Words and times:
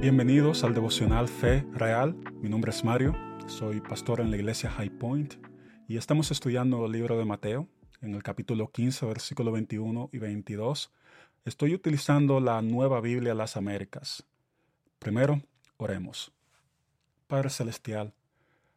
Bienvenidos 0.00 0.62
al 0.62 0.74
devocional 0.74 1.26
Fe 1.26 1.66
Real. 1.72 2.14
Mi 2.40 2.48
nombre 2.48 2.70
es 2.70 2.84
Mario, 2.84 3.16
soy 3.48 3.80
pastor 3.80 4.20
en 4.20 4.30
la 4.30 4.36
iglesia 4.36 4.70
High 4.70 4.90
Point 4.90 5.34
y 5.88 5.96
estamos 5.96 6.30
estudiando 6.30 6.86
el 6.86 6.92
libro 6.92 7.18
de 7.18 7.24
Mateo 7.24 7.66
en 8.00 8.14
el 8.14 8.22
capítulo 8.22 8.70
15, 8.70 9.06
versículo 9.06 9.50
21 9.50 10.10
y 10.12 10.18
22. 10.18 10.92
Estoy 11.44 11.74
utilizando 11.74 12.38
la 12.38 12.62
nueva 12.62 13.00
Biblia 13.00 13.34
las 13.34 13.56
Américas. 13.56 14.24
Primero, 15.00 15.42
oremos. 15.78 16.30
Padre 17.26 17.50
Celestial, 17.50 18.14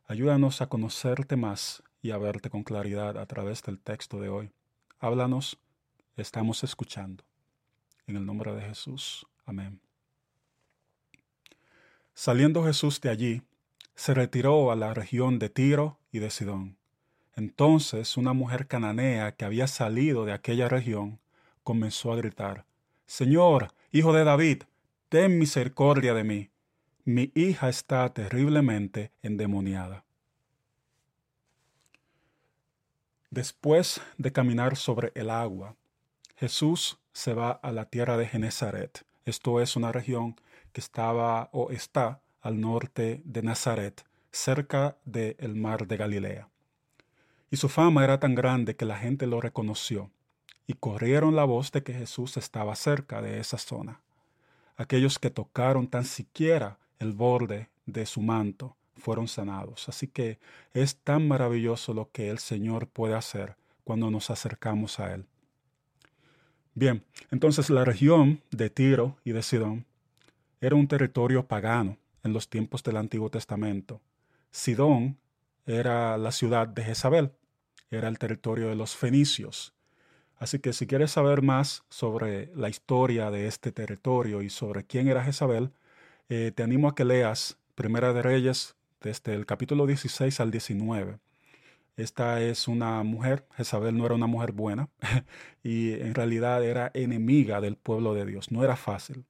ayúdanos 0.07 0.63
a 0.63 0.69
conocerte 0.69 1.35
más 1.35 1.83
y 2.01 2.09
a 2.09 2.17
verte 2.17 2.49
con 2.49 2.63
claridad 2.63 3.19
a 3.19 3.27
través 3.27 3.61
del 3.61 3.79
texto 3.79 4.19
de 4.19 4.29
hoy. 4.29 4.51
Háblanos, 4.97 5.59
estamos 6.17 6.63
escuchando. 6.63 7.23
En 8.07 8.17
el 8.17 8.25
nombre 8.25 8.55
de 8.55 8.61
Jesús. 8.61 9.27
Amén. 9.45 9.90
Saliendo 12.13 12.63
Jesús 12.63 13.01
de 13.01 13.09
allí, 13.09 13.41
se 13.95 14.13
retiró 14.13 14.71
a 14.71 14.75
la 14.75 14.93
región 14.93 15.39
de 15.39 15.49
Tiro 15.49 15.97
y 16.11 16.19
de 16.19 16.29
Sidón. 16.29 16.77
Entonces 17.35 18.17
una 18.17 18.33
mujer 18.33 18.67
cananea 18.67 19.35
que 19.35 19.45
había 19.45 19.67
salido 19.67 20.25
de 20.25 20.33
aquella 20.33 20.67
región 20.67 21.19
comenzó 21.63 22.11
a 22.11 22.15
gritar, 22.15 22.65
Señor, 23.05 23.73
hijo 23.91 24.13
de 24.13 24.23
David, 24.23 24.63
ten 25.09 25.37
misericordia 25.37 26.13
de 26.13 26.23
mí. 26.23 26.49
Mi 27.03 27.31
hija 27.35 27.69
está 27.69 28.13
terriblemente 28.13 29.11
endemoniada. 29.21 30.05
Después 33.29 34.01
de 34.17 34.31
caminar 34.31 34.75
sobre 34.75 35.11
el 35.15 35.29
agua, 35.29 35.75
Jesús 36.35 36.99
se 37.13 37.33
va 37.33 37.51
a 37.51 37.71
la 37.71 37.85
tierra 37.85 38.17
de 38.17 38.27
Genezaret. 38.27 39.05
Esto 39.25 39.61
es 39.61 39.75
una 39.75 39.91
región 39.91 40.35
que 40.71 40.81
estaba 40.81 41.49
o 41.51 41.71
está 41.71 42.21
al 42.41 42.59
norte 42.59 43.21
de 43.25 43.43
Nazaret, 43.43 44.05
cerca 44.31 44.97
del 45.05 45.55
mar 45.55 45.87
de 45.87 45.97
Galilea. 45.97 46.49
Y 47.49 47.57
su 47.57 47.69
fama 47.69 48.03
era 48.03 48.19
tan 48.19 48.33
grande 48.33 48.75
que 48.75 48.85
la 48.85 48.97
gente 48.97 49.27
lo 49.27 49.41
reconoció, 49.41 50.09
y 50.67 50.73
corrieron 50.73 51.35
la 51.35 51.43
voz 51.43 51.71
de 51.71 51.83
que 51.83 51.93
Jesús 51.93 52.37
estaba 52.37 52.75
cerca 52.75 53.21
de 53.21 53.39
esa 53.39 53.57
zona. 53.57 53.99
Aquellos 54.77 55.19
que 55.19 55.29
tocaron 55.29 55.87
tan 55.87 56.05
siquiera 56.05 56.77
el 56.99 57.11
borde 57.11 57.69
de 57.85 58.05
su 58.05 58.21
manto 58.21 58.77
fueron 58.95 59.27
sanados. 59.27 59.89
Así 59.89 60.07
que 60.07 60.39
es 60.73 60.95
tan 60.95 61.27
maravilloso 61.27 61.93
lo 61.93 62.09
que 62.11 62.29
el 62.29 62.39
Señor 62.39 62.87
puede 62.87 63.15
hacer 63.15 63.55
cuando 63.83 64.09
nos 64.09 64.29
acercamos 64.29 64.99
a 64.99 65.13
Él. 65.13 65.25
Bien, 66.73 67.03
entonces 67.31 67.69
la 67.69 67.83
región 67.83 68.41
de 68.51 68.69
Tiro 68.69 69.17
y 69.25 69.33
de 69.33 69.43
Sidón 69.43 69.85
era 70.61 70.75
un 70.75 70.87
territorio 70.87 71.47
pagano 71.47 71.97
en 72.23 72.33
los 72.33 72.47
tiempos 72.47 72.83
del 72.83 72.97
Antiguo 72.97 73.31
Testamento. 73.31 73.99
Sidón 74.51 75.17
era 75.65 76.17
la 76.19 76.31
ciudad 76.31 76.67
de 76.67 76.83
Jezabel, 76.83 77.31
era 77.89 78.07
el 78.07 78.19
territorio 78.19 78.69
de 78.69 78.75
los 78.75 78.95
fenicios. 78.95 79.73
Así 80.37 80.59
que 80.59 80.73
si 80.73 80.85
quieres 80.85 81.11
saber 81.11 81.41
más 81.41 81.83
sobre 81.89 82.51
la 82.55 82.69
historia 82.69 83.31
de 83.31 83.47
este 83.47 83.71
territorio 83.71 84.43
y 84.43 84.49
sobre 84.49 84.85
quién 84.85 85.07
era 85.07 85.23
Jezabel, 85.23 85.71
eh, 86.29 86.51
te 86.55 86.63
animo 86.63 86.87
a 86.87 86.95
que 86.95 87.05
leas 87.05 87.57
Primera 87.73 88.13
de 88.13 88.21
Reyes 88.21 88.75
desde 89.01 89.33
el 89.33 89.47
capítulo 89.47 89.87
16 89.87 90.39
al 90.39 90.51
19. 90.51 91.17
Esta 91.97 92.41
es 92.41 92.67
una 92.67 93.01
mujer, 93.03 93.45
Jezabel 93.55 93.97
no 93.97 94.05
era 94.05 94.15
una 94.15 94.27
mujer 94.27 94.51
buena 94.51 94.89
y 95.63 95.93
en 95.93 96.13
realidad 96.13 96.63
era 96.63 96.91
enemiga 96.93 97.61
del 97.61 97.77
pueblo 97.77 98.13
de 98.13 98.25
Dios, 98.25 98.51
no 98.51 98.63
era 98.63 98.75
fácil. 98.75 99.25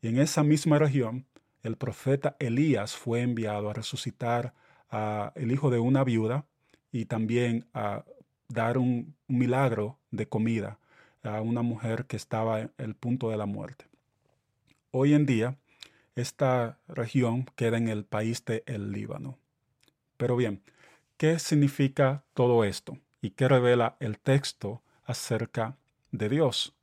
Y 0.00 0.08
en 0.08 0.18
esa 0.18 0.42
misma 0.42 0.78
región, 0.78 1.26
el 1.62 1.76
profeta 1.76 2.36
Elías 2.38 2.94
fue 2.96 3.22
enviado 3.22 3.70
a 3.70 3.74
resucitar 3.74 4.54
a 4.90 5.32
el 5.34 5.50
hijo 5.50 5.70
de 5.70 5.78
una 5.78 6.04
viuda 6.04 6.46
y 6.92 7.06
también 7.06 7.66
a 7.74 8.04
dar 8.48 8.78
un 8.78 9.16
milagro 9.26 9.98
de 10.10 10.28
comida 10.28 10.78
a 11.22 11.40
una 11.40 11.62
mujer 11.62 12.06
que 12.06 12.16
estaba 12.16 12.60
en 12.60 12.72
el 12.78 12.94
punto 12.94 13.30
de 13.30 13.36
la 13.36 13.46
muerte. 13.46 13.86
Hoy 14.92 15.14
en 15.14 15.26
día, 15.26 15.58
esta 16.14 16.78
región 16.86 17.46
queda 17.56 17.76
en 17.76 17.88
el 17.88 18.04
país 18.04 18.44
de 18.44 18.62
el 18.66 18.92
Líbano. 18.92 19.38
Pero 20.16 20.36
bien, 20.36 20.62
¿qué 21.16 21.38
significa 21.38 22.24
todo 22.32 22.64
esto? 22.64 22.98
¿Y 23.20 23.30
qué 23.30 23.48
revela 23.48 23.96
el 24.00 24.18
texto 24.18 24.82
acerca 25.04 25.76
de 26.12 26.28
Dios? 26.28 26.75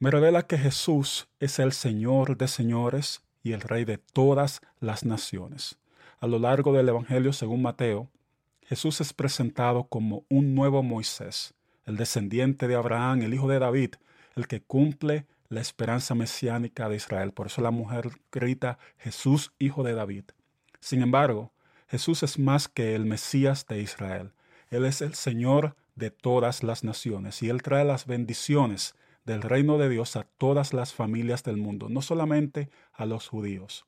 Me 0.00 0.10
revela 0.10 0.46
que 0.46 0.56
Jesús 0.56 1.28
es 1.40 1.58
el 1.58 1.72
Señor 1.72 2.38
de 2.38 2.48
señores 2.48 3.22
y 3.42 3.52
el 3.52 3.60
Rey 3.60 3.84
de 3.84 3.98
todas 3.98 4.62
las 4.80 5.04
naciones. 5.04 5.78
A 6.20 6.26
lo 6.26 6.38
largo 6.38 6.72
del 6.72 6.88
Evangelio 6.88 7.34
según 7.34 7.60
Mateo, 7.60 8.08
Jesús 8.62 9.02
es 9.02 9.12
presentado 9.12 9.84
como 9.84 10.24
un 10.30 10.54
nuevo 10.54 10.82
Moisés, 10.82 11.52
el 11.84 11.98
descendiente 11.98 12.66
de 12.66 12.76
Abraham, 12.76 13.20
el 13.20 13.34
hijo 13.34 13.46
de 13.46 13.58
David, 13.58 13.96
el 14.36 14.48
que 14.48 14.62
cumple 14.62 15.26
la 15.50 15.60
esperanza 15.60 16.14
mesiánica 16.14 16.88
de 16.88 16.96
Israel. 16.96 17.32
Por 17.32 17.48
eso 17.48 17.60
la 17.60 17.70
mujer 17.70 18.08
grita 18.32 18.78
Jesús, 18.96 19.52
hijo 19.58 19.82
de 19.82 19.92
David. 19.92 20.24
Sin 20.80 21.02
embargo, 21.02 21.52
Jesús 21.88 22.22
es 22.22 22.38
más 22.38 22.68
que 22.68 22.94
el 22.94 23.04
Mesías 23.04 23.66
de 23.66 23.82
Israel. 23.82 24.32
Él 24.70 24.86
es 24.86 25.02
el 25.02 25.12
Señor 25.12 25.76
de 25.94 26.10
todas 26.10 26.62
las 26.62 26.84
naciones 26.84 27.42
y 27.42 27.50
Él 27.50 27.62
trae 27.62 27.84
las 27.84 28.06
bendiciones 28.06 28.94
del 29.24 29.42
reino 29.42 29.78
de 29.78 29.88
Dios 29.88 30.16
a 30.16 30.24
todas 30.24 30.72
las 30.72 30.94
familias 30.94 31.42
del 31.44 31.56
mundo, 31.56 31.88
no 31.88 32.02
solamente 32.02 32.70
a 32.92 33.06
los 33.06 33.28
judíos, 33.28 33.86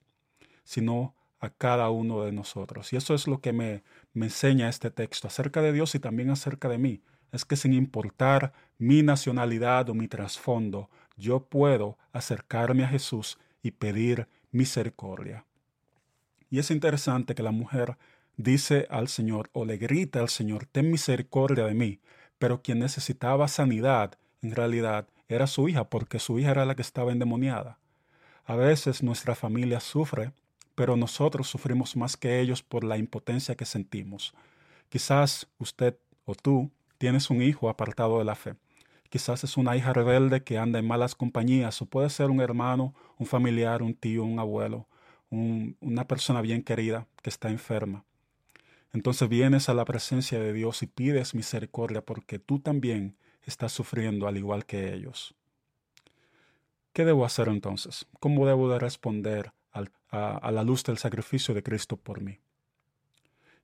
sino 0.65 1.15
a 1.41 1.51
cada 1.51 1.91
uno 1.91 2.23
de 2.23 2.33
nosotros. 2.33 2.93
Y 2.93 2.97
eso 2.97 3.15
es 3.15 3.27
lo 3.27 3.41
que 3.41 3.53
me, 3.53 3.83
me 4.13 4.27
enseña 4.27 4.69
este 4.69 4.91
texto 4.91 5.27
acerca 5.27 5.61
de 5.61 5.73
Dios 5.73 5.95
y 5.95 5.99
también 5.99 6.31
acerca 6.31 6.69
de 6.69 6.79
mí. 6.79 7.03
Es 7.33 7.45
que 7.45 7.57
sin 7.57 7.73
importar 7.73 8.53
mi 8.79 9.03
nacionalidad 9.03 9.89
o 9.89 9.95
mi 9.95 10.07
trasfondo, 10.07 10.91
yo 11.17 11.41
puedo 11.47 11.99
acercarme 12.13 12.85
a 12.85 12.89
Jesús 12.89 13.39
y 13.63 13.73
pedir 13.73 14.29
misericordia. 14.51 15.47
Y 16.51 16.59
es 16.59 16.71
interesante 16.71 17.35
que 17.35 17.43
la 17.43 17.51
mujer 17.51 17.97
dice 18.37 18.87
al 18.91 19.09
Señor 19.09 19.51
o 19.53 19.65
le 19.65 19.79
grita 19.79 20.21
al 20.21 20.29
Señor, 20.29 20.67
ten 20.67 20.91
misericordia 20.91 21.65
de 21.65 21.75
mí, 21.75 22.01
pero 22.39 22.63
quien 22.63 22.79
necesitaba 22.79 23.49
sanidad 23.49 24.19
en 24.43 24.55
realidad 24.55 25.09
era 25.35 25.47
su 25.47 25.69
hija 25.69 25.85
porque 25.89 26.19
su 26.19 26.39
hija 26.39 26.51
era 26.51 26.65
la 26.65 26.75
que 26.75 26.83
estaba 26.83 27.13
endemoniada. 27.13 27.79
A 28.45 28.57
veces 28.57 29.03
nuestra 29.03 29.35
familia 29.35 29.81
sufre, 29.81 30.33
pero 30.75 30.97
nosotros 30.97 31.49
sufrimos 31.49 31.97
más 31.97 32.17
que 32.17 32.41
ellos 32.41 32.63
por 32.63 32.85
la 32.85 32.99
impotencia 32.99 33.55
que 33.55 33.65
sentimos. 33.65 34.35
Quizás 34.89 35.49
usted 35.59 35.97
o 36.25 36.35
tú 36.35 36.71
tienes 36.99 37.31
un 37.31 37.43
hijo 37.43 37.69
apartado 37.69 38.19
de 38.19 38.25
la 38.25 38.35
fe. 38.35 38.55
Quizás 39.09 39.45
es 39.45 39.57
una 39.57 39.77
hija 39.77 39.93
rebelde 39.93 40.43
que 40.43 40.59
anda 40.59 40.79
en 40.79 40.87
malas 40.87 41.15
compañías 41.15 41.83
o 41.83 41.87
puede 41.87 42.09
ser 42.11 42.31
un 42.31 42.41
hermano, 42.41 42.95
un 43.19 43.27
familiar, 43.27 43.83
un 43.83 43.95
tío, 43.95 44.25
un 44.25 44.39
abuelo, 44.39 44.87
una 45.31 46.07
persona 46.07 46.41
bien 46.41 46.63
querida 46.63 47.07
que 47.23 47.31
está 47.31 47.51
enferma. 47.51 48.05
Entonces 48.93 49.29
vienes 49.29 49.69
a 49.69 49.75
la 49.75 49.85
presencia 49.85 50.39
de 50.39 50.53
Dios 50.53 50.83
y 50.83 50.87
pides 50.87 51.35
misericordia 51.35 52.05
porque 52.05 52.39
tú 52.39 52.59
también 52.59 53.17
está 53.51 53.69
sufriendo 53.69 54.27
al 54.27 54.37
igual 54.37 54.67
que 54.67 54.95
ellos. 54.95 55.35
¿Qué 56.93 57.05
debo 57.05 57.25
hacer 57.25 57.49
entonces? 57.49 58.07
¿Cómo 58.21 58.47
debo 58.47 58.69
de 58.69 58.79
responder 58.79 59.53
a, 59.73 60.37
a 60.37 60.51
la 60.53 60.63
luz 60.63 60.85
del 60.85 60.99
sacrificio 60.99 61.55
de 61.55 61.63
Cristo 61.63 61.97
por 61.97 62.21
mí? 62.21 62.39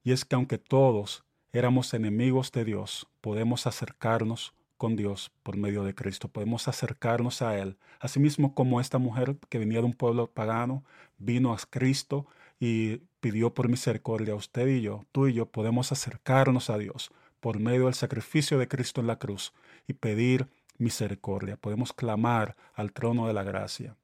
Y 0.02 0.12
es 0.12 0.24
que 0.24 0.34
aunque 0.34 0.58
todos 0.58 1.24
éramos 1.52 1.92
enemigos 1.92 2.52
de 2.52 2.64
Dios, 2.64 3.06
podemos 3.20 3.66
acercarnos 3.66 4.54
con 4.78 4.96
Dios 4.96 5.30
por 5.42 5.56
medio 5.56 5.82
de 5.84 5.94
Cristo. 5.94 6.28
Podemos 6.28 6.68
acercarnos 6.68 7.42
a 7.42 7.58
Él. 7.58 7.76
Asimismo 8.00 8.54
como 8.54 8.80
esta 8.80 8.98
mujer 8.98 9.36
que 9.50 9.58
venía 9.58 9.80
de 9.80 9.86
un 9.86 9.92
pueblo 9.92 10.28
pagano 10.28 10.84
vino 11.18 11.52
a 11.52 11.58
Cristo 11.68 12.26
y 12.60 12.98
pidió 13.20 13.52
por 13.52 13.68
misericordia 13.68 14.32
a 14.32 14.36
usted 14.36 14.68
y 14.68 14.80
yo, 14.80 15.04
tú 15.12 15.26
y 15.26 15.34
yo 15.34 15.46
podemos 15.46 15.92
acercarnos 15.92 16.70
a 16.70 16.78
Dios 16.78 17.10
por 17.40 17.58
medio 17.58 17.86
del 17.86 17.94
sacrificio 17.94 18.58
de 18.58 18.68
Cristo 18.68 19.00
en 19.00 19.06
la 19.06 19.18
cruz 19.18 19.52
y 19.86 19.94
pedir 19.94 20.48
misericordia. 20.78 21.56
Podemos 21.56 21.92
clamar 21.92 22.56
al 22.74 22.92
trono 22.92 23.26
de 23.26 23.34
la 23.34 23.42
gracia. 23.42 23.96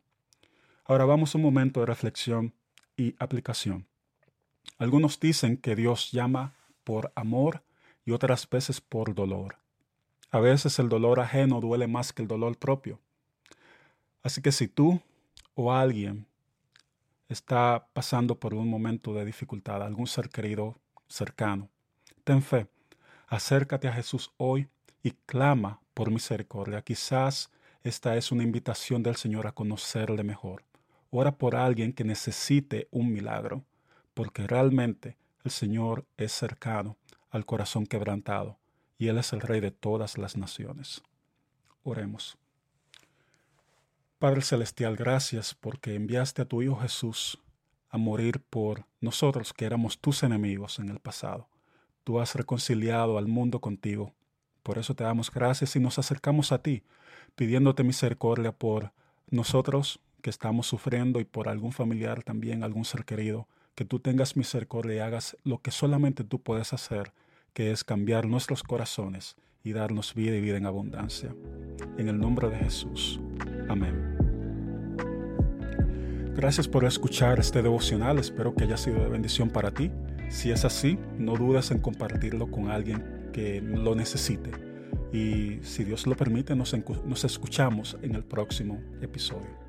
Ahora 0.85 1.05
vamos 1.05 1.35
a 1.35 1.39
un 1.39 1.45
momento 1.45 1.81
de 1.81 1.87
reflexión 1.87 2.55
y 2.97 3.15
aplicación. 3.19 3.87
Algunos 4.79 5.19
dicen 5.21 5.57
que 5.57 5.77
Dios 5.77 6.11
llama 6.13 6.55
por 6.85 7.13
amor 7.15 7.63
y 8.05 8.13
otras 8.13 8.49
veces 8.49 8.81
por 8.81 9.15
dolor. 9.15 9.57
A 10.31 10.41
veces 10.41 10.79
el 10.79 10.89
dolor 10.89 11.21
ajeno 11.21 11.61
duele 11.61 11.87
más 11.87 12.13
que 12.13 12.23
el 12.23 12.29
dolor 12.29 12.59
propio. 12.59 13.01
Así 14.23 14.43
que 14.43 14.53
si 14.53 14.69
tú 14.69 15.01
o 15.55 15.73
alguien 15.73 16.27
está 17.29 17.89
pasando 17.93 18.39
por 18.39 18.55
un 18.55 18.69
momento 18.69 19.15
de 19.15 19.25
dificultad, 19.25 19.83
algún 19.83 20.07
ser 20.07 20.29
querido 20.29 20.77
cercano, 21.09 21.71
ten 22.25 22.43
fe 22.43 22.67
acércate 23.35 23.89
a 23.89 23.93
Jesús 23.93 24.33
hoy 24.37 24.69
y 25.03 25.11
clama 25.27 25.81
por 25.93 26.11
misericordia. 26.11 26.83
Quizás 26.83 27.51
esta 27.83 28.17
es 28.17 28.33
una 28.33 28.43
invitación 28.43 29.03
del 29.03 29.17
Señor 29.17 29.47
a 29.47 29.53
conocerle 29.53 30.23
mejor. 30.23 30.65
ora 31.11 31.37
por 31.37 31.55
alguien 31.55 31.93
que 31.93 32.03
necesite 32.03 32.89
un 32.91 33.13
milagro, 33.13 33.65
porque 34.15 34.49
realmente 34.49 35.17
el 35.45 35.53
Señor 35.53 36.07
es 36.17 36.33
cercano 36.33 36.97
al 37.31 37.47
corazón 37.47 37.87
quebrantado 37.87 38.59
y 38.99 39.09
Él 39.09 39.19
es 39.19 39.33
el 39.33 39.41
Rey 39.41 39.61
de 39.61 39.71
todas 39.71 40.19
las 40.19 40.37
naciones. 40.37 41.03
Oremos. 41.85 42.37
Padre 44.19 44.43
Celestial, 44.43 44.97
gracias 44.97 45.55
porque 45.55 45.95
enviaste 45.95 46.43
a 46.43 46.47
tu 46.47 46.63
Hijo 46.63 46.77
Jesús 46.77 47.39
a 47.91 47.99
morir 47.99 48.41
por 48.41 48.87
nosotros 49.01 49.53
que 49.53 49.67
éramos 49.67 50.01
tus 50.01 50.25
enemigos 50.25 50.81
en 50.81 50.89
el 50.89 50.99
pasado. 50.99 51.49
Tú 52.05 52.21
has 52.21 52.35
reconciliado 52.35 53.17
al 53.17 53.27
mundo 53.27 53.61
contigo. 53.61 54.12
Por 54.62 54.79
eso 54.79 54.95
te 54.95 55.05
damos 55.05 55.31
gracias 55.31 55.75
y 55.77 55.81
nos 55.81 55.99
acercamos 55.99 56.53
a 56.53 56.62
ti, 56.62 56.83
pidiéndote 57.35 57.83
misericordia 57.83 58.53
por 58.53 58.93
nosotros 59.31 60.01
que 60.23 60.31
estamos 60.31 60.67
sufriendo 60.67 61.21
y 61.21 61.25
por 61.25 61.49
algún 61.49 61.73
familiar 61.73 62.23
también, 62.23 62.62
algún 62.62 62.85
ser 62.85 63.05
querido, 63.05 63.49
que 63.75 63.85
tú 63.85 63.99
tengas 63.99 64.37
misericordia 64.37 64.97
y 64.97 64.99
hagas 65.01 65.37
lo 65.45 65.61
que 65.61 65.71
solamente 65.71 66.25
tú 66.25 66.41
puedes 66.41 66.73
hacer, 66.73 67.12
que 67.53 67.73
es 67.73 67.85
cambiar 67.85 68.27
nuestros 68.27 68.62
corazones 68.62 69.37
y 69.62 69.73
darnos 69.73 70.15
vida 70.15 70.37
y 70.37 70.41
vida 70.41 70.57
en 70.57 70.67
abundancia. 70.67 71.35
En 71.99 72.09
el 72.09 72.19
nombre 72.19 72.49
de 72.49 72.57
Jesús. 72.57 73.21
Amén. 73.69 74.17
Gracias 76.35 76.69
por 76.69 76.85
escuchar 76.85 77.39
este 77.39 77.62
devocional, 77.62 78.19
espero 78.19 78.55
que 78.55 78.65
haya 78.65 78.77
sido 78.77 79.00
de 79.00 79.09
bendición 79.09 79.50
para 79.50 79.71
ti. 79.71 79.91
Si 80.29 80.50
es 80.50 80.65
así, 80.65 80.99
no 81.19 81.37
dudes 81.37 81.71
en 81.71 81.79
compartirlo 81.79 82.50
con 82.50 82.71
alguien 82.71 83.31
que 83.32 83.61
lo 83.61 83.94
necesite. 83.94 84.50
Y 85.12 85.61
si 85.62 85.85
Dios 85.85 86.06
lo 86.06 86.17
permite, 86.17 86.56
nos, 86.56 86.75
nos 87.05 87.25
escuchamos 87.25 87.97
en 88.03 88.15
el 88.15 88.25
próximo 88.25 88.81
episodio. 89.00 89.63